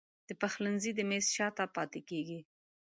[0.27, 2.39] د پخلنځي د میز شاته پاته کیږې